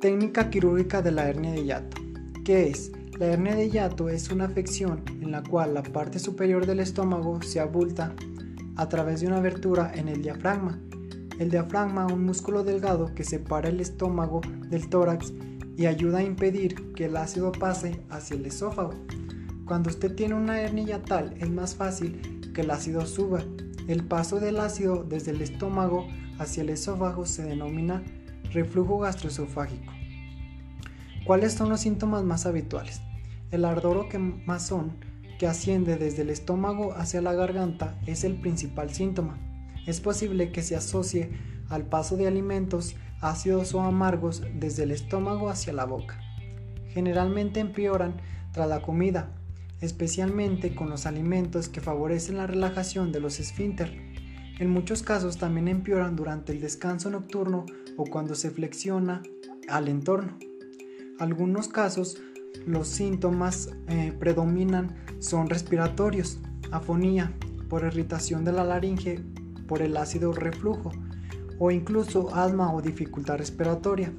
Técnica 0.00 0.48
quirúrgica 0.48 1.02
de 1.02 1.10
la 1.10 1.28
hernia 1.28 1.50
de 1.50 1.64
hiato. 1.64 1.96
¿Qué 2.44 2.68
es? 2.68 2.92
La 3.18 3.26
hernia 3.26 3.56
de 3.56 3.68
hiato 3.68 4.08
es 4.08 4.30
una 4.30 4.44
afección 4.44 5.02
en 5.08 5.32
la 5.32 5.42
cual 5.42 5.74
la 5.74 5.82
parte 5.82 6.20
superior 6.20 6.66
del 6.66 6.78
estómago 6.78 7.42
se 7.42 7.58
abulta 7.58 8.14
a 8.76 8.88
través 8.88 9.20
de 9.20 9.26
una 9.26 9.38
abertura 9.38 9.90
en 9.92 10.06
el 10.06 10.22
diafragma. 10.22 10.78
El 11.40 11.50
diafragma, 11.50 12.06
un 12.06 12.24
músculo 12.24 12.62
delgado 12.62 13.12
que 13.12 13.24
separa 13.24 13.70
el 13.70 13.80
estómago 13.80 14.40
del 14.70 14.88
tórax 14.88 15.32
y 15.76 15.86
ayuda 15.86 16.18
a 16.18 16.22
impedir 16.22 16.92
que 16.92 17.06
el 17.06 17.16
ácido 17.16 17.50
pase 17.50 18.00
hacia 18.08 18.36
el 18.36 18.46
esófago. 18.46 18.94
Cuando 19.64 19.90
usted 19.90 20.14
tiene 20.14 20.34
una 20.34 20.60
hernia 20.60 20.84
yatal 20.84 21.34
es 21.40 21.50
más 21.50 21.74
fácil 21.74 22.52
que 22.54 22.60
el 22.60 22.70
ácido 22.70 23.04
suba. 23.04 23.42
El 23.88 24.04
paso 24.04 24.38
del 24.38 24.60
ácido 24.60 25.02
desde 25.02 25.32
el 25.32 25.42
estómago 25.42 26.06
hacia 26.38 26.62
el 26.62 26.68
esófago 26.68 27.26
se 27.26 27.42
denomina 27.42 28.04
reflujo 28.52 28.98
gastroesofágico. 29.00 29.97
¿Cuáles 31.28 31.52
son 31.52 31.68
los 31.68 31.80
síntomas 31.80 32.24
más 32.24 32.46
habituales? 32.46 33.02
El 33.50 33.66
ardor 33.66 33.98
o 33.98 34.08
quemazón 34.08 34.96
que 35.38 35.46
asciende 35.46 35.98
desde 35.98 36.22
el 36.22 36.30
estómago 36.30 36.94
hacia 36.94 37.20
la 37.20 37.34
garganta 37.34 38.00
es 38.06 38.24
el 38.24 38.40
principal 38.40 38.94
síntoma. 38.94 39.38
Es 39.86 40.00
posible 40.00 40.52
que 40.52 40.62
se 40.62 40.74
asocie 40.74 41.28
al 41.68 41.84
paso 41.84 42.16
de 42.16 42.26
alimentos 42.26 42.96
ácidos 43.20 43.74
o 43.74 43.82
amargos 43.82 44.42
desde 44.54 44.84
el 44.84 44.90
estómago 44.90 45.50
hacia 45.50 45.74
la 45.74 45.84
boca. 45.84 46.18
Generalmente 46.94 47.60
empeoran 47.60 48.14
tras 48.52 48.66
la 48.66 48.80
comida, 48.80 49.28
especialmente 49.82 50.74
con 50.74 50.88
los 50.88 51.04
alimentos 51.04 51.68
que 51.68 51.82
favorecen 51.82 52.38
la 52.38 52.46
relajación 52.46 53.12
de 53.12 53.20
los 53.20 53.38
esfínter. 53.38 53.92
En 54.58 54.70
muchos 54.70 55.02
casos 55.02 55.36
también 55.36 55.68
empeoran 55.68 56.16
durante 56.16 56.52
el 56.52 56.62
descanso 56.62 57.10
nocturno 57.10 57.66
o 57.98 58.04
cuando 58.04 58.34
se 58.34 58.50
flexiona 58.50 59.22
al 59.68 59.88
entorno. 59.88 60.47
Algunos 61.18 61.66
casos 61.66 62.18
los 62.64 62.88
síntomas 62.88 63.70
eh, 63.88 64.12
predominan 64.18 64.94
son 65.18 65.48
respiratorios, 65.48 66.38
afonía, 66.70 67.32
por 67.68 67.84
irritación 67.84 68.44
de 68.44 68.52
la 68.52 68.64
laringe, 68.64 69.20
por 69.66 69.82
el 69.82 69.96
ácido 69.96 70.32
reflujo, 70.32 70.92
o 71.58 71.70
incluso 71.70 72.34
asma 72.34 72.72
o 72.72 72.80
dificultad 72.80 73.38
respiratoria, 73.38 74.12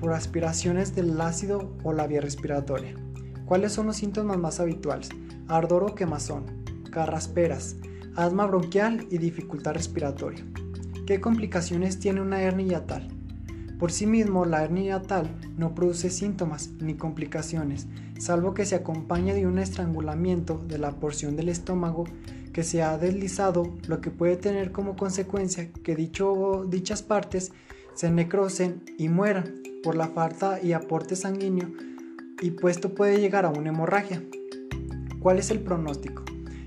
por 0.00 0.14
aspiraciones 0.14 0.94
del 0.94 1.20
ácido 1.20 1.76
o 1.84 1.92
la 1.92 2.06
vía 2.06 2.22
respiratoria. 2.22 2.94
¿Cuáles 3.44 3.72
son 3.72 3.86
los 3.86 3.96
síntomas 3.96 4.38
más 4.38 4.60
habituales? 4.60 5.10
Ardor 5.46 5.84
o 5.84 5.94
quemazón, 5.94 6.46
carrasperas, 6.90 7.76
asma 8.16 8.46
bronquial 8.46 9.06
y 9.10 9.18
dificultad 9.18 9.74
respiratoria. 9.74 10.44
¿Qué 11.06 11.20
complicaciones 11.20 11.98
tiene 11.98 12.22
una 12.22 12.40
hernia 12.40 12.86
tal? 12.86 13.19
Por 13.80 13.92
sí 13.92 14.06
mismo, 14.06 14.44
la 14.44 14.62
hernia 14.62 15.00
tal 15.00 15.26
no 15.56 15.74
produce 15.74 16.10
síntomas 16.10 16.68
ni 16.80 16.96
complicaciones, 16.96 17.86
salvo 18.18 18.52
que 18.52 18.66
se 18.66 18.74
acompañe 18.74 19.32
de 19.32 19.46
un 19.46 19.58
estrangulamiento 19.58 20.62
de 20.68 20.76
la 20.76 20.90
porción 20.90 21.34
del 21.34 21.48
estómago 21.48 22.04
que 22.52 22.62
se 22.62 22.82
ha 22.82 22.98
deslizado, 22.98 23.74
lo 23.86 24.02
que 24.02 24.10
puede 24.10 24.36
tener 24.36 24.70
como 24.70 24.96
consecuencia 24.96 25.72
que 25.72 25.96
dichas 25.96 27.02
partes 27.02 27.52
se 27.94 28.10
necrosen 28.10 28.82
y 28.98 29.08
mueran 29.08 29.62
por 29.82 29.94
la 29.94 30.08
falta 30.08 30.60
y 30.62 30.74
aporte 30.74 31.16
sanguíneo 31.16 31.70
y 32.42 32.50
puesto 32.50 32.94
puede 32.94 33.18
llegar 33.18 33.46
a 33.46 33.50
una 33.50 33.70
hemorragia. 33.70 34.22
¿Cuál 35.20 35.38
es 35.38 35.50
el 35.50 35.60
pronóstico? 35.60 36.22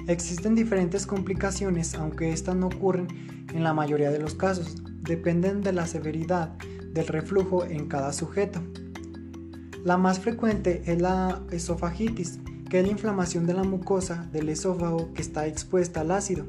Existen 0.07 0.55
diferentes 0.55 1.05
complicaciones, 1.05 1.93
aunque 1.93 2.33
estas 2.33 2.55
no 2.55 2.67
ocurren 2.67 3.07
en 3.53 3.63
la 3.63 3.75
mayoría 3.75 4.09
de 4.09 4.19
los 4.19 4.33
casos, 4.33 4.77
dependen 5.03 5.61
de 5.61 5.73
la 5.73 5.85
severidad 5.85 6.57
del 6.93 7.07
reflujo 7.07 7.65
en 7.65 7.87
cada 7.87 8.13
sujeto. 8.13 8.61
La 9.83 9.97
más 9.97 10.19
frecuente 10.19 10.81
es 10.85 11.01
la 11.01 11.41
esofagitis, 11.51 12.39
que 12.69 12.79
es 12.79 12.85
la 12.85 12.91
inflamación 12.91 13.45
de 13.45 13.53
la 13.53 13.63
mucosa 13.63 14.29
del 14.31 14.49
esófago 14.49 15.13
que 15.13 15.21
está 15.21 15.45
expuesta 15.45 16.01
al 16.01 16.11
ácido. 16.11 16.45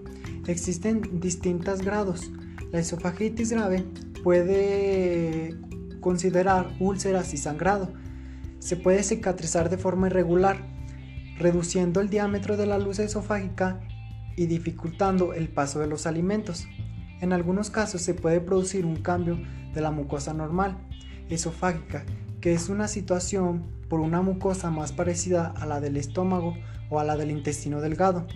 Existen 0.47 1.21
distintos 1.21 1.83
grados. 1.83 2.31
La 2.71 2.79
esofagitis 2.79 3.51
grave 3.51 3.85
puede 4.23 5.57
considerar 6.01 6.77
úlceras 6.81 7.35
y 7.35 7.39
sangrado. 7.39 7.93
Se 8.59 8.77
puede 8.77 9.03
cicatrizar 9.03 9.69
de 9.69 9.79
forma 9.79 10.07
irregular, 10.07 10.65
reduciendo 11.39 12.01
el 12.01 12.09
diámetro 12.09 12.57
de 12.57 12.67
la 12.67 12.79
luz 12.79 12.99
esofágica 12.99 13.81
y 14.37 14.47
dificultando 14.47 15.35
el 15.35 15.49
paso 15.49 15.81
de 15.81 15.87
los 15.87 16.07
alimentos. 16.07 16.67
En 17.21 17.33
algunos 17.33 17.71
casos 17.71 18.03
se 18.03 18.15
puede 18.15 18.41
producir 18.41 18.85
un 18.85 18.97
cambio 18.97 19.39
de 19.73 19.81
la 19.81 19.91
mucosa 19.91 20.35
normal 20.35 20.77
esofágica, 21.29 22.05
que 22.41 22.53
es 22.53 22.69
una 22.69 22.89
situación 22.89 23.65
por 23.89 24.01
una 24.01 24.23
mucosa 24.23 24.71
más 24.71 24.93
parecida 24.93 25.55
a 25.57 25.67
la 25.67 25.81
del 25.81 25.97
estómago 25.97 26.55
o 26.91 27.01
a 27.01 27.05
la 27.05 27.17
del 27.17 27.31
intestino 27.31 27.81
delgado, 27.81 28.27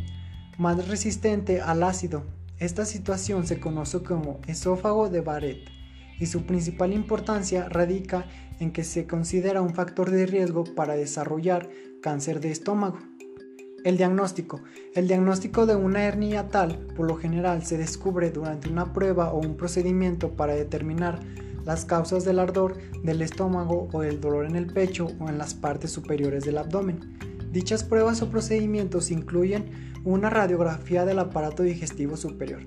más 0.56 0.88
resistente 0.88 1.61
al 1.61 1.83
ácido. 1.83 2.25
Esta 2.59 2.84
situación 2.84 3.47
se 3.47 3.61
conoce 3.61 4.03
como 4.03 4.41
esófago 4.47 5.09
de 5.09 5.21
Barrett 5.21 5.71
y 6.19 6.27
su 6.27 6.44
principal 6.44 6.93
importancia 6.93 7.69
radica 7.69 8.27
en 8.59 8.72
que 8.72 8.83
se 8.83 9.06
considera 9.06 9.62
un 9.62 9.75
factor 9.75 10.11
de 10.11 10.27
riesgo 10.27 10.65
para 10.75 10.97
desarrollar 10.97 11.69
cáncer 12.03 12.41
de 12.41 12.50
estómago. 12.50 12.99
El 13.84 13.97
diagnóstico. 13.97 14.61
El 14.94 15.06
diagnóstico 15.06 15.65
de 15.65 15.77
una 15.77 16.03
hernia 16.03 16.49
tal, 16.49 16.78
por 16.97 17.06
lo 17.06 17.16
general, 17.16 17.65
se 17.65 17.78
descubre 17.78 18.31
durante 18.31 18.69
una 18.69 18.93
prueba 18.93 19.33
o 19.33 19.39
un 19.39 19.56
procedimiento 19.56 20.33
para 20.33 20.55
determinar 20.55 21.21
las 21.65 21.84
causas 21.84 22.25
del 22.25 22.41
ardor 22.41 22.77
del 23.05 23.22
estómago 23.22 23.88
o 23.93 24.00
del 24.00 24.21
dolor 24.21 24.47
en 24.47 24.56
el 24.56 24.67
pecho 24.67 25.09
o 25.21 25.28
en 25.28 25.38
las 25.38 25.55
partes 25.55 25.93
superiores 25.93 26.44
del 26.44 26.59
abdomen. 26.59 27.19
Dichas 27.53 27.84
pruebas 27.84 28.21
o 28.21 28.31
procedimientos 28.31 29.12
incluyen 29.12 29.67
una 30.05 30.28
radiografía 30.28 31.05
del 31.05 31.21
aparato 31.21 31.62
digestivo 31.62 32.17
superior. 32.17 32.62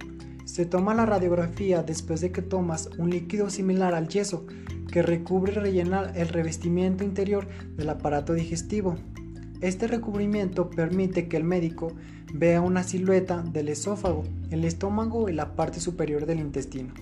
Se 0.46 0.66
toma 0.66 0.96
la 0.96 1.06
radiografía 1.06 1.84
después 1.84 2.22
de 2.22 2.32
que 2.32 2.42
tomas 2.42 2.90
un 2.98 3.10
líquido 3.10 3.50
similar 3.50 3.96
al 3.96 4.08
yeso 4.08 4.46
que 4.92 5.02
recubre 5.02 5.52
y 5.52 5.56
rellena 5.56 6.12
el 6.16 6.30
revestimiento 6.30 7.04
interior 7.04 7.48
del 7.76 7.90
aparato 7.90 8.34
digestivo 8.34 8.98
este 9.62 9.88
recubrimiento 9.88 10.70
permite 10.70 11.28
que 11.28 11.38
el 11.38 11.44
médico 11.44 11.94
vea 12.34 12.62
una 12.62 12.84
silueta 12.84 13.44
del 13.44 13.70
esófago, 13.70 14.24
el 14.50 14.66
estómago 14.66 15.30
y 15.30 15.34
la 15.34 15.56
parte 15.56 15.80
superior 15.80 16.26
del 16.26 16.40
intestino. 16.40 16.94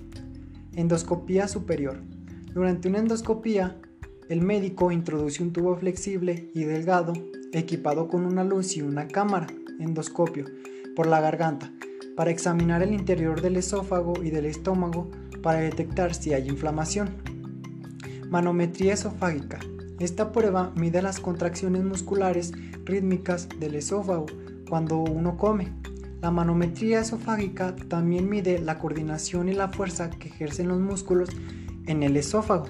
Endoscopía 0.75 1.47
superior. 1.47 2.01
Durante 2.53 2.89
una 2.89 2.99
endoscopía, 2.99 3.77
el 4.27 4.41
médico 4.41 4.91
introduce 4.91 5.41
un 5.41 5.53
tubo 5.53 5.75
flexible 5.77 6.51
y 6.53 6.63
delgado 6.63 7.13
equipado 7.53 8.07
con 8.07 8.25
una 8.25 8.43
luz 8.43 8.75
y 8.77 8.81
una 8.81 9.07
cámara, 9.07 9.47
endoscopio, 9.79 10.45
por 10.95 11.07
la 11.07 11.21
garganta, 11.21 11.71
para 12.15 12.31
examinar 12.31 12.83
el 12.83 12.93
interior 12.93 13.41
del 13.41 13.57
esófago 13.57 14.13
y 14.21 14.29
del 14.29 14.45
estómago 14.45 15.09
para 15.41 15.59
detectar 15.59 16.13
si 16.13 16.33
hay 16.33 16.47
inflamación. 16.47 17.09
Manometría 18.29 18.93
esofágica. 18.93 19.59
Esta 19.99 20.31
prueba 20.31 20.71
mide 20.75 21.01
las 21.01 21.19
contracciones 21.19 21.83
musculares 21.83 22.53
rítmicas 22.85 23.49
del 23.59 23.75
esófago 23.75 24.27
cuando 24.69 24.99
uno 24.99 25.35
come. 25.35 25.73
La 26.21 26.31
manometría 26.31 27.01
esofágica 27.01 27.75
también 27.89 28.29
mide 28.29 28.59
la 28.59 28.79
coordinación 28.79 29.49
y 29.49 29.53
la 29.53 29.67
fuerza 29.67 30.09
que 30.09 30.29
ejercen 30.29 30.69
los 30.69 30.79
músculos 30.79 31.29
en 31.85 32.03
el 32.03 32.15
esófago. 32.15 32.67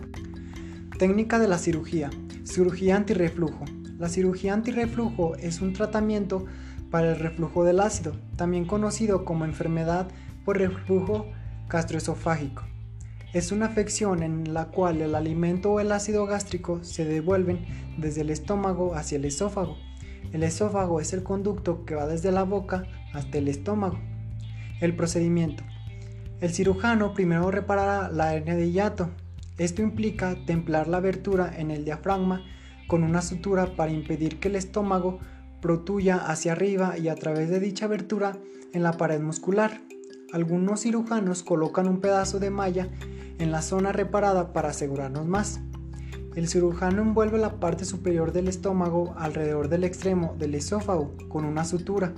Técnica 0.98 1.38
de 1.38 1.48
la 1.48 1.60
cirugía. 1.60 2.10
Cirugía 2.46 2.96
antirreflujo. 2.96 3.66
La 4.00 4.10
cirugía 4.10 4.56
antirreflujo 4.56 5.36
es 5.36 5.62
un 5.62 5.74
tratamiento 5.74 6.46
para 6.90 7.12
el 7.12 7.20
reflujo 7.20 7.64
del 7.64 7.80
ácido, 7.80 8.14
también 8.38 8.66
conocido 8.66 9.24
como 9.24 9.46
enfermedad 9.46 10.08
por 10.46 10.58
reflujo 10.58 11.28
gastroesofágico. 11.70 12.64
Es 13.32 13.52
una 13.52 13.68
afección 13.68 14.24
en 14.24 14.56
la 14.56 14.66
cual 14.66 15.02
el 15.02 15.14
alimento 15.14 15.72
o 15.72 15.80
el 15.80 15.92
ácido 15.92 16.26
gástrico 16.26 16.84
se 16.84 17.06
devuelven 17.06 17.64
desde 17.96 18.22
el 18.22 18.32
estómago 18.32 18.96
hacia 18.96 19.18
el 19.18 19.26
esófago. 19.26 19.78
El 20.34 20.42
esófago 20.42 21.00
es 21.00 21.14
el 21.14 21.22
conducto 21.22 21.86
que 21.86 21.94
va 21.94 22.08
desde 22.08 22.32
la 22.32 22.42
boca 22.42 22.86
hasta 23.14 23.38
el 23.38 23.48
estómago. 23.48 24.00
El 24.82 24.96
procedimiento. 24.96 25.64
El 26.42 26.50
cirujano 26.52 27.14
primero 27.14 27.52
reparará 27.52 28.10
la 28.10 28.34
hernia 28.34 28.56
de 28.56 28.72
hiato. 28.72 29.12
Esto 29.60 29.84
implica 29.84 30.36
templar 30.48 30.88
la 30.88 30.98
abertura 30.98 31.54
en 31.56 31.70
el 31.70 31.86
diafragma 31.86 32.44
con 32.88 33.04
una 33.04 33.22
sutura 33.22 33.76
para 33.76 33.92
impedir 33.92 34.40
que 34.40 34.48
el 34.48 34.56
estómago 34.56 35.20
protuya 35.62 36.16
hacia 36.16 36.54
arriba 36.54 36.98
y 36.98 37.10
a 37.10 37.16
través 37.16 37.52
de 37.52 37.60
dicha 37.60 37.86
abertura 37.86 38.38
en 38.74 38.82
la 38.82 38.94
pared 38.94 39.20
muscular. 39.20 39.82
Algunos 40.32 40.82
cirujanos 40.82 41.44
colocan 41.44 41.88
un 41.88 42.02
pedazo 42.02 42.40
de 42.40 42.50
malla 42.50 42.90
en 43.40 43.52
la 43.52 43.62
zona 43.62 43.92
reparada 43.92 44.54
para 44.54 44.70
asegurarnos 44.70 45.26
más. 45.26 45.60
El 46.36 46.48
cirujano 46.48 47.02
envuelve 47.02 47.40
la 47.40 47.60
parte 47.60 47.86
superior 47.86 48.32
del 48.32 48.48
estómago 48.48 49.16
alrededor 49.18 49.68
del 49.68 49.84
extremo 49.84 50.36
del 50.38 50.56
esófago 50.56 51.16
con 51.28 51.44
una 51.44 51.66
sutura. 51.66 52.14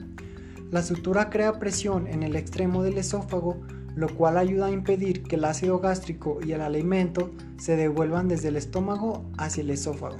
La 0.70 0.84
sutura 0.84 1.30
crea 1.30 1.60
presión 1.60 2.08
en 2.08 2.24
el 2.24 2.36
extremo 2.36 2.84
del 2.84 2.98
esófago, 2.98 3.62
lo 3.96 4.10
cual 4.16 4.38
ayuda 4.38 4.68
a 4.68 4.72
impedir 4.72 5.24
que 5.24 5.36
el 5.36 5.46
ácido 5.46 5.80
gástrico 5.80 6.40
y 6.46 6.52
el 6.52 6.62
alimento 6.62 7.32
se 7.58 7.76
devuelvan 7.76 8.28
desde 8.28 8.50
el 8.50 8.58
estómago 8.58 9.26
hacia 9.38 9.62
el 9.62 9.70
esófago. 9.70 10.18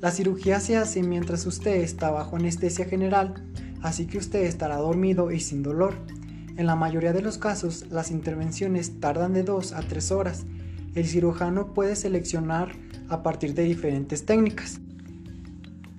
La 0.00 0.10
cirugía 0.12 0.60
se 0.60 0.76
hace 0.76 1.02
mientras 1.02 1.44
usted 1.46 1.76
está 1.76 2.10
bajo 2.10 2.36
anestesia 2.36 2.84
general, 2.84 3.34
así 3.82 4.06
que 4.06 4.18
usted 4.18 4.44
estará 4.44 4.76
dormido 4.76 5.32
y 5.32 5.40
sin 5.40 5.62
dolor. 5.62 5.94
En 6.58 6.66
la 6.66 6.74
mayoría 6.74 7.12
de 7.12 7.22
los 7.22 7.38
casos, 7.38 7.86
las 7.88 8.10
intervenciones 8.10 8.98
tardan 8.98 9.32
de 9.32 9.44
2 9.44 9.74
a 9.74 9.80
3 9.80 10.10
horas. 10.10 10.44
El 10.96 11.06
cirujano 11.06 11.72
puede 11.72 11.94
seleccionar 11.94 12.72
a 13.08 13.22
partir 13.22 13.54
de 13.54 13.62
diferentes 13.62 14.26
técnicas. 14.26 14.80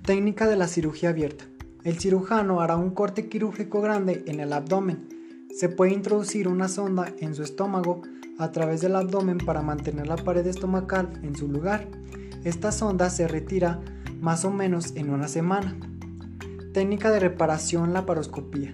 Técnica 0.04 0.46
de 0.46 0.56
la 0.56 0.68
cirugía 0.68 1.08
abierta. 1.08 1.46
El 1.82 1.98
cirujano 1.98 2.60
hará 2.60 2.76
un 2.76 2.90
corte 2.90 3.30
quirúrgico 3.30 3.80
grande 3.80 4.22
en 4.26 4.38
el 4.38 4.52
abdomen. 4.52 5.08
Se 5.58 5.70
puede 5.70 5.94
introducir 5.94 6.46
una 6.46 6.68
sonda 6.68 7.10
en 7.20 7.34
su 7.34 7.42
estómago 7.42 8.02
a 8.38 8.52
través 8.52 8.82
del 8.82 8.96
abdomen 8.96 9.38
para 9.38 9.62
mantener 9.62 10.08
la 10.08 10.16
pared 10.16 10.46
estomacal 10.46 11.20
en 11.22 11.36
su 11.36 11.48
lugar. 11.48 11.88
Esta 12.44 12.70
sonda 12.70 13.08
se 13.08 13.26
retira 13.28 13.80
más 14.20 14.44
o 14.44 14.50
menos 14.50 14.94
en 14.94 15.08
una 15.08 15.26
semana. 15.26 15.74
Técnica 16.74 17.10
de 17.10 17.20
reparación 17.20 17.94
laparoscopía. 17.94 18.72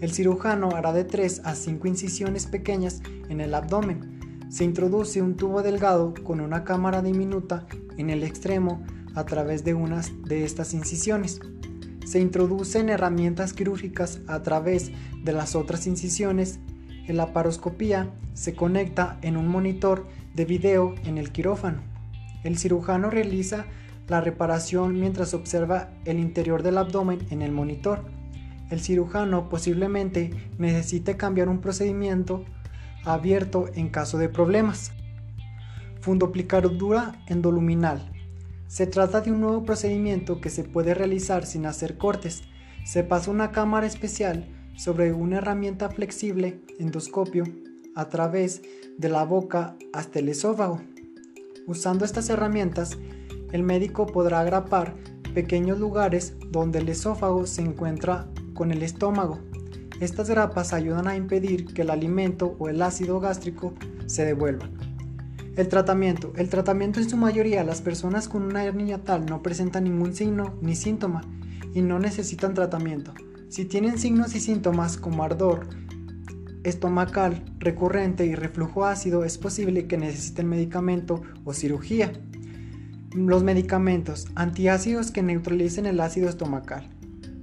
El 0.00 0.12
cirujano 0.12 0.70
hará 0.74 0.92
de 0.92 1.04
3 1.04 1.42
a 1.44 1.54
5 1.54 1.86
incisiones 1.86 2.46
pequeñas 2.46 3.02
en 3.28 3.40
el 3.40 3.54
abdomen. 3.54 4.48
Se 4.48 4.64
introduce 4.64 5.20
un 5.20 5.36
tubo 5.36 5.62
delgado 5.62 6.14
con 6.24 6.40
una 6.40 6.64
cámara 6.64 7.02
diminuta 7.02 7.66
en 7.98 8.08
el 8.08 8.22
extremo 8.22 8.82
a 9.14 9.24
través 9.24 9.62
de 9.62 9.74
unas 9.74 10.10
de 10.24 10.44
estas 10.44 10.72
incisiones. 10.72 11.40
Se 12.06 12.18
introducen 12.18 12.88
herramientas 12.88 13.52
quirúrgicas 13.52 14.20
a 14.26 14.42
través 14.42 14.90
de 15.22 15.32
las 15.32 15.54
otras 15.54 15.86
incisiones. 15.86 16.58
En 17.06 17.16
la 17.16 17.32
paroscopía 17.32 18.10
se 18.32 18.54
conecta 18.54 19.18
en 19.22 19.36
un 19.36 19.48
monitor 19.48 20.06
de 20.34 20.46
video 20.46 20.94
en 21.04 21.18
el 21.18 21.30
quirófano. 21.30 21.82
El 22.42 22.56
cirujano 22.56 23.10
realiza 23.10 23.66
la 24.08 24.20
reparación 24.20 24.98
mientras 24.98 25.34
observa 25.34 25.90
el 26.04 26.18
interior 26.18 26.62
del 26.62 26.78
abdomen 26.78 27.26
en 27.30 27.42
el 27.42 27.52
monitor. 27.52 28.04
El 28.70 28.80
cirujano 28.80 29.48
posiblemente 29.48 30.30
necesite 30.58 31.16
cambiar 31.16 31.48
un 31.48 31.60
procedimiento 31.60 32.44
abierto 33.04 33.68
en 33.74 33.88
caso 33.88 34.16
de 34.18 34.28
problemas. 34.28 34.92
Fundoplicadura 36.00 37.20
endoluminal. 37.26 38.12
Se 38.68 38.86
trata 38.86 39.20
de 39.20 39.32
un 39.32 39.40
nuevo 39.40 39.64
procedimiento 39.64 40.40
que 40.40 40.48
se 40.48 40.62
puede 40.62 40.94
realizar 40.94 41.44
sin 41.44 41.66
hacer 41.66 41.98
cortes. 41.98 42.42
Se 42.84 43.02
pasa 43.02 43.30
una 43.30 43.50
cámara 43.50 43.86
especial 43.86 44.48
sobre 44.76 45.12
una 45.12 45.38
herramienta 45.38 45.90
flexible 45.90 46.60
endoscopio 46.78 47.44
a 47.96 48.08
través 48.08 48.62
de 48.96 49.08
la 49.08 49.24
boca 49.24 49.76
hasta 49.92 50.20
el 50.20 50.28
esófago. 50.28 50.80
Usando 51.66 52.04
estas 52.04 52.30
herramientas, 52.30 52.96
el 53.52 53.62
médico 53.64 54.06
podrá 54.06 54.40
agrapar 54.40 54.94
pequeños 55.34 55.78
lugares 55.78 56.34
donde 56.50 56.78
el 56.78 56.88
esófago 56.88 57.46
se 57.46 57.62
encuentra 57.62 58.28
con 58.60 58.72
el 58.72 58.82
estómago. 58.82 59.38
Estas 60.00 60.28
grapas 60.28 60.74
ayudan 60.74 61.08
a 61.08 61.16
impedir 61.16 61.64
que 61.72 61.80
el 61.80 61.88
alimento 61.88 62.56
o 62.58 62.68
el 62.68 62.82
ácido 62.82 63.18
gástrico 63.18 63.72
se 64.04 64.26
devuelvan. 64.26 64.72
El 65.56 65.66
tratamiento. 65.68 66.34
El 66.36 66.50
tratamiento 66.50 67.00
en 67.00 67.08
su 67.08 67.16
mayoría 67.16 67.64
las 67.64 67.80
personas 67.80 68.28
con 68.28 68.42
una 68.42 68.62
hernia 68.62 69.02
tal 69.02 69.24
no 69.24 69.42
presentan 69.42 69.84
ningún 69.84 70.14
signo 70.14 70.58
ni 70.60 70.76
síntoma 70.76 71.22
y 71.72 71.80
no 71.80 71.98
necesitan 71.98 72.52
tratamiento. 72.52 73.14
Si 73.48 73.64
tienen 73.64 73.96
signos 73.96 74.34
y 74.34 74.40
síntomas 74.40 74.98
como 74.98 75.24
ardor 75.24 75.66
estomacal 76.62 77.42
recurrente 77.60 78.26
y 78.26 78.34
reflujo 78.34 78.84
ácido 78.84 79.24
es 79.24 79.38
posible 79.38 79.86
que 79.86 79.96
necesiten 79.96 80.50
medicamento 80.50 81.22
o 81.44 81.54
cirugía. 81.54 82.12
Los 83.14 83.42
medicamentos 83.42 84.28
antiácidos 84.34 85.12
que 85.12 85.22
neutralicen 85.22 85.86
el 85.86 85.98
ácido 85.98 86.28
estomacal. 86.28 86.99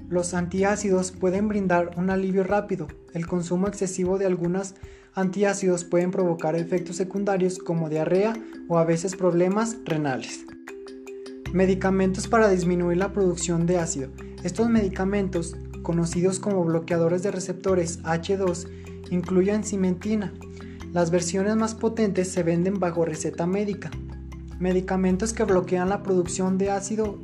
Los 0.10 0.34
antiácidos 0.34 1.12
pueden 1.12 1.50
brindar 1.50 1.92
un 1.98 2.10
alivio 2.10 2.46
rápido. 2.46 2.88
El 3.14 3.28
consumo 3.28 3.68
excesivo 3.68 4.18
de 4.18 4.26
algunas 4.26 4.76
antiácidos 5.14 5.84
pueden 5.84 6.12
provocar 6.12 6.56
efectos 6.56 6.96
secundarios 6.96 7.60
como 7.60 7.90
diarrea 7.90 8.34
o 8.70 8.78
a 8.78 8.86
veces 8.86 9.18
problemas 9.18 9.76
renales. 9.84 10.46
Medicamentos 11.52 12.30
para 12.30 12.48
disminuir 12.48 12.98
la 12.98 13.12
producción 13.12 13.66
de 13.66 13.80
ácido. 13.80 14.10
Estos 14.44 14.70
medicamentos, 14.70 15.58
conocidos 15.84 16.40
como 16.40 16.64
bloqueadores 16.64 17.22
de 17.22 17.32
receptores 17.32 18.02
H2, 18.04 18.70
incluyen 19.12 19.66
cimentina. 19.66 20.34
Las 20.94 21.12
versiones 21.12 21.58
más 21.58 21.76
potentes 21.76 22.30
se 22.30 22.44
venden 22.44 22.80
bajo 22.80 23.04
receta 23.04 23.46
médica. 23.46 23.92
Medicamentos 24.58 25.34
que 25.34 25.44
bloquean 25.44 25.90
la 25.90 26.02
producción 26.02 26.58
de 26.58 26.72
ácido 26.72 27.20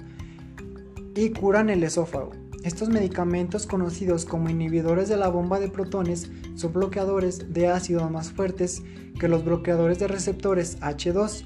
y 1.15 1.29
curan 1.29 1.69
el 1.69 1.83
esófago. 1.83 2.42
Estos 2.63 2.87
medicamentos 2.87 3.67
conocidos 3.67 4.23
como 4.23 4.49
inhibidores 4.49 5.09
de 5.09 5.17
la 5.17 5.27
bomba 5.27 5.59
de 5.59 5.67
protones 5.67 6.31
son 6.55 6.71
bloqueadores 6.71 7.53
de 7.53 7.67
ácido 7.67 8.09
más 8.09 8.31
fuertes 8.31 8.81
que 9.19 9.27
los 9.27 9.43
bloqueadores 9.43 9.99
de 9.99 10.07
receptores 10.07 10.79
H2 10.79 11.45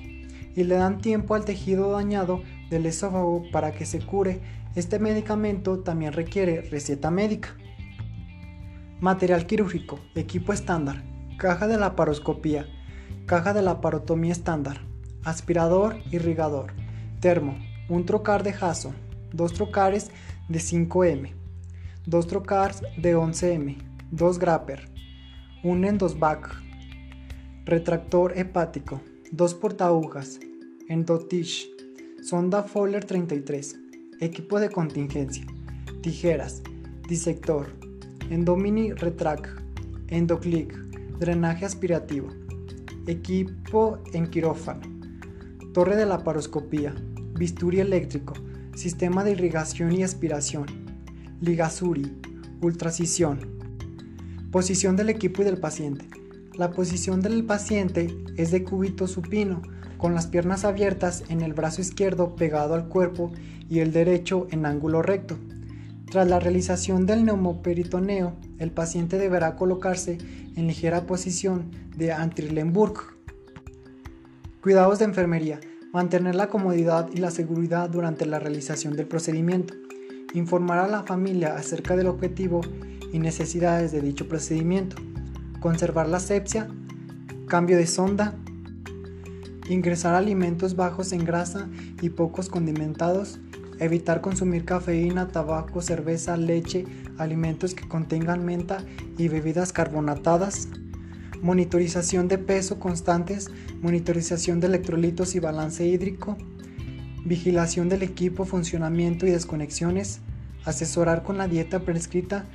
y 0.56 0.64
le 0.64 0.75
dan 0.75 1.00
tiempo 1.00 1.34
al 1.34 1.44
tejido 1.44 1.92
dañado 1.92 2.44
del 2.69 2.86
esófago 2.86 3.44
para 3.52 3.72
que 3.72 3.88
se 3.88 4.00
cure. 4.00 4.42
Este 4.75 5.00
medicamento 5.00 5.80
también 5.80 6.14
requiere 6.14 6.62
receta 6.62 7.10
médica. 7.10 7.58
Material 9.00 9.48
quirúrgico, 9.48 10.00
equipo 10.14 10.54
estándar, 10.54 11.04
caja 11.40 11.68
de 11.68 11.78
la 11.78 11.96
paroscopía, 11.96 12.68
caja 13.25 13.54
de 13.54 13.64
la 13.64 13.81
parotomía 13.81 14.34
estándar, 14.34 14.81
aspirador 15.24 15.98
irrigador, 16.12 16.74
termo, 17.22 17.58
un 17.90 18.06
trocar 18.06 18.44
de 18.44 18.54
jaso, 18.54 18.94
dos 19.34 19.54
trocares 19.54 20.12
de 20.50 20.60
5M, 20.60 21.34
dos 22.06 22.28
trocars 22.28 22.82
de 22.98 23.18
11M, 23.18 23.78
dos 24.12 24.40
grapper, 24.40 24.90
un 25.64 25.84
endosbac, 25.84 26.50
retractor 27.66 28.38
hepático, 28.38 29.02
dos 29.32 29.54
portahojas, 29.54 30.40
endotish, 30.88 31.68
sonda 32.24 32.64
Fowler 32.64 33.04
33, 33.04 33.78
equipo 34.22 34.60
de 34.60 34.70
contingencia, 34.70 35.46
tijeras, 36.02 36.62
disector, 37.10 37.68
endomini 38.30 38.94
retract, 38.94 39.48
endoclick, 40.08 40.74
drenaje 41.20 41.66
aspirativo, 41.66 42.30
equipo 43.06 44.00
en 44.14 44.28
quirófano, 44.28 44.81
torre 45.74 45.98
de 45.98 46.06
la 46.06 46.24
paroscopía, 46.24 46.95
bisturí 47.33 47.81
eléctrico, 47.81 48.33
sistema 48.78 49.24
de 49.24 49.31
irrigación 49.31 49.92
y 49.92 50.04
aspiración, 50.04 50.68
ligasuri, 51.42 52.16
ultracisión. 52.62 53.40
Posición 54.52 54.96
del 54.96 55.10
equipo 55.10 55.42
y 55.42 55.46
del 55.46 55.57
paciente. 55.57 56.06
La 56.54 56.69
posición 56.69 57.22
del 57.22 57.44
paciente 57.44 58.16
es 58.38 58.52
de 58.52 58.64
cúbito 58.64 59.07
supino, 59.07 59.64
con 59.98 60.14
las 60.14 60.28
piernas 60.28 60.64
abiertas 60.64 61.24
en 61.30 61.42
el 61.42 61.54
brazo 61.54 61.81
izquierdo 61.81 62.36
pegado 62.36 62.76
al 62.76 62.88
cuerpo 62.88 63.31
y 63.68 63.80
el 63.80 63.92
derecho 63.92 64.46
en 64.52 64.68
ángulo 64.68 65.02
recto. 65.02 65.40
Tras 66.12 66.28
la 66.28 66.40
realización 66.40 67.07
del 67.07 67.26
neumoperitoneo, 67.26 68.36
el 68.60 68.69
paciente 68.69 69.18
deberá 69.18 69.56
colocarse 69.56 70.19
en 70.56 70.68
ligera 70.68 71.07
posición 71.07 71.72
de 71.98 72.14
Antrilenburg. 72.14 73.18
Cuidados 74.62 75.00
de 75.00 75.06
enfermería. 75.06 75.60
Mantener 75.97 76.35
la 76.35 76.47
comodidad 76.47 77.09
y 77.11 77.18
la 77.18 77.31
seguridad 77.31 77.89
durante 77.89 78.27
la 78.27 78.37
realización 78.37 78.95
del 78.95 79.07
procedimiento. 79.07 79.73
Informar 80.35 80.77
a 80.77 80.87
la 80.87 81.01
familia 81.01 81.56
acerca 81.56 81.95
del 81.95 82.06
objetivo 82.06 82.61
y 83.11 83.18
necesidades 83.18 83.92
de 83.92 84.01
dicho 84.01 84.27
procedimiento. 84.27 84.95
Conservar 85.59 86.07
la 86.07 86.18
asepsia. 86.18 86.68
Cambio 87.47 87.77
de 87.77 87.87
sonda. 87.87 88.35
Ingresar 89.69 90.13
alimentos 90.13 90.75
bajos 90.75 91.13
en 91.13 91.25
grasa 91.25 91.68
y 91.99 92.11
pocos 92.11 92.47
condimentados. 92.47 93.39
Evitar 93.80 94.21
consumir 94.21 94.66
cafeína, 94.66 95.30
tabaco, 95.30 95.81
cerveza, 95.81 96.37
leche, 96.37 96.85
alimentos 97.18 97.73
que 97.73 97.87
contengan 97.87 98.45
menta 98.45 98.83
y 99.18 99.30
bebidas 99.30 99.73
carbonatadas 99.73 100.68
monitorización 101.42 102.28
de 102.28 102.38
peso 102.38 102.80
constantes, 102.80 103.50
monitorización 103.82 104.60
de 104.60 104.68
electrolitos 104.68 105.36
y 105.36 105.40
balance 105.40 105.86
hídrico, 105.86 106.38
vigilación 107.26 107.90
del 107.90 108.04
equipo, 108.04 108.46
funcionamiento 108.46 109.28
y 109.28 109.32
desconexiones, 109.32 110.22
asesorar 110.66 111.24
con 111.24 111.38
la 111.38 111.48
dieta 111.48 111.80
prescrita, 111.80 112.46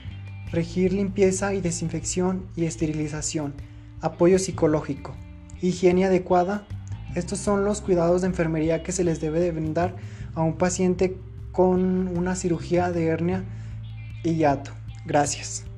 regir 0.51 0.93
limpieza 0.93 1.55
y 1.55 1.61
desinfección 1.61 2.47
y 2.57 2.65
esterilización, 2.65 3.55
apoyo 4.01 4.39
psicológico, 4.39 5.15
higiene 5.61 6.05
adecuada. 6.05 6.67
Estos 7.15 7.39
son 7.39 7.65
los 7.65 7.81
cuidados 7.81 8.23
de 8.23 8.29
enfermería 8.29 8.83
que 8.83 8.93
se 8.93 9.05
les 9.05 9.21
debe 9.21 9.41
de 9.41 9.53
brindar 9.53 9.97
a 10.35 10.43
un 10.43 10.57
paciente 10.57 11.17
con 11.53 12.09
una 12.09 12.35
cirugía 12.35 12.91
de 12.91 13.07
hernia 13.07 13.45
y 14.25 14.35
hiato. 14.35 14.73
Gracias. 15.07 15.72